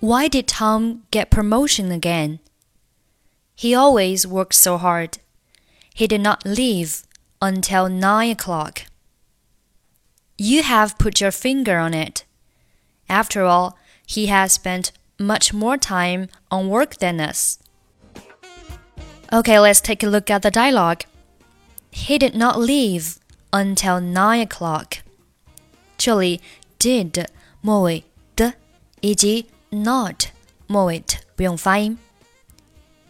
[0.00, 2.40] Why did Tom get promotion again?
[3.56, 5.18] He always works so hard.
[5.94, 7.02] He did not leave
[7.40, 8.82] until nine o'clock.
[10.36, 12.24] You have put your finger on it.
[13.08, 17.58] After all, he has spent much more time on work than us.
[19.32, 21.04] Okay, let's take a look at the dialogue.
[21.90, 23.18] He did not leave
[23.52, 25.02] until nine o'clock.
[25.96, 26.40] 这里
[26.78, 27.26] did
[27.60, 28.54] 末尾的
[29.00, 30.28] 以及 not
[30.66, 31.02] 末尾
[31.36, 31.98] 不用发音。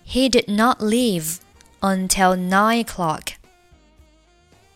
[0.04, 1.38] He did not leave
[1.80, 3.34] until nine o'clock.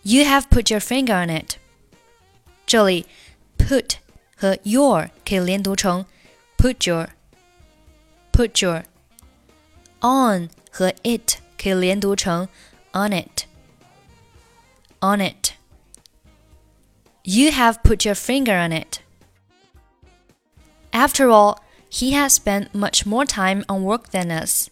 [0.02, 1.56] You have put your finger on it.
[2.66, 3.06] 这里
[3.59, 3.96] put
[4.38, 6.05] 和 your 可以连读成
[6.56, 7.09] put your
[8.33, 8.84] put your
[10.00, 12.48] on 和 it 可以连读成
[12.92, 13.44] on it
[15.00, 15.53] on it
[17.22, 19.00] you have put your finger on it
[20.92, 21.58] after all
[21.91, 24.69] he has spent much more time on work than us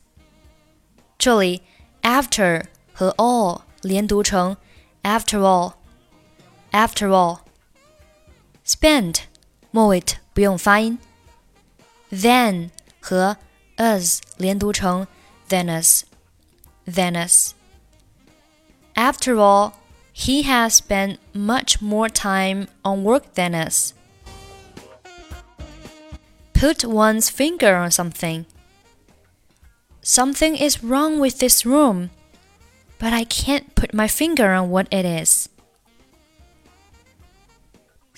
[1.19, 1.63] 这里
[2.03, 4.57] after 和 all 连读成
[5.03, 5.75] after all
[6.73, 7.41] after all
[8.65, 9.23] spent
[9.77, 10.99] 末尾不用发音。
[12.11, 13.37] Then 和
[13.77, 15.07] us 连读成
[15.49, 16.05] than us,
[16.87, 17.55] than us.
[18.95, 19.73] After all,
[20.13, 23.95] he has spent much more time on work than us.
[26.53, 28.45] Put one's finger on something.
[30.03, 32.11] Something is wrong with this room,
[32.99, 35.49] but I can't put my finger on what it is.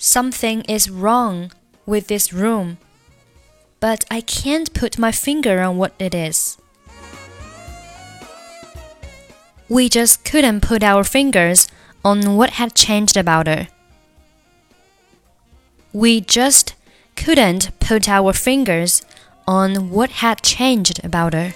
[0.02, 1.52] Something is wrong
[1.84, 2.78] with this room,
[3.80, 6.56] but I can't put my finger on what it is.
[9.68, 11.68] We just couldn't put our fingers
[12.02, 13.68] on what had changed about her.
[15.92, 16.74] We just
[17.14, 19.02] couldn't put our fingers
[19.46, 21.52] on what had changed about her.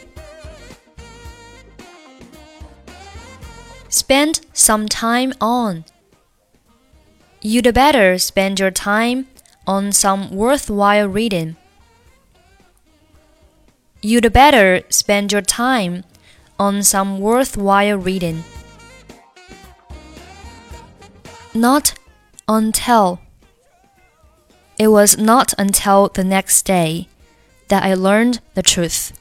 [3.88, 5.86] Spend some time on
[7.46, 9.26] You'd better spend your time
[9.66, 11.56] on some worthwhile reading.
[14.00, 16.04] You'd better spend your time
[16.58, 18.44] on some worthwhile reading.
[21.52, 21.92] Not
[22.48, 23.20] until.
[24.78, 27.08] It was not until the next day
[27.68, 29.12] that I learned the truth.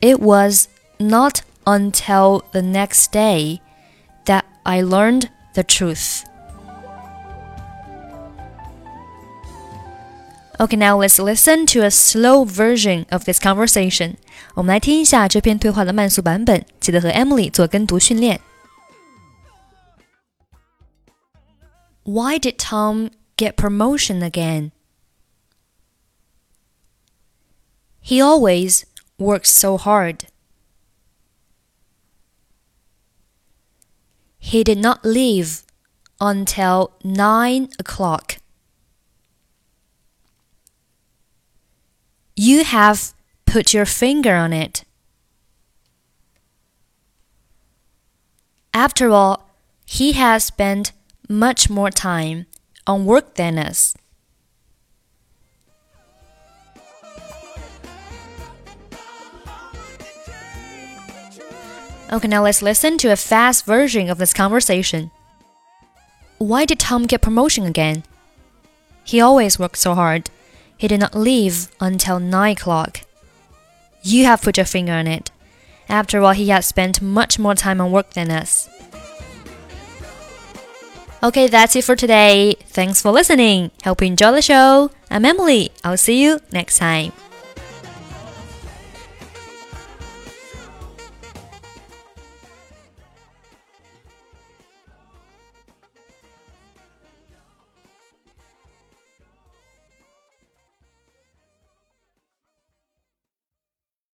[0.00, 3.60] It was not until the next day
[4.24, 6.23] that I learned the truth.
[10.59, 14.15] Okay, now let's listen to a slow version of this conversation.
[14.55, 18.41] 我们来听一下这篇对话的慢速版本，记得和 Emily 做跟读训练。
[22.03, 24.71] Why did Tom get promotion again?
[28.01, 28.83] He always
[29.19, 30.21] works so hard.
[34.52, 35.62] He did not leave
[36.20, 38.36] until nine o'clock.
[42.36, 43.14] You have
[43.46, 44.84] put your finger on it.
[48.74, 49.48] After all,
[49.86, 50.92] he has spent
[51.30, 52.44] much more time
[52.86, 53.94] on work than us.
[62.12, 65.10] Okay, now let's listen to a fast version of this conversation.
[66.36, 68.04] Why did Tom get promotion again?
[69.02, 70.28] He always worked so hard.
[70.76, 73.00] He did not leave until 9 o'clock.
[74.02, 75.30] You have put your finger on it.
[75.88, 78.68] After all, he has spent much more time on work than us.
[81.22, 82.56] Okay, that's it for today.
[82.66, 83.70] Thanks for listening.
[83.84, 84.90] Hope you enjoy the show.
[85.10, 85.70] I'm Emily.
[85.82, 87.12] I'll see you next time.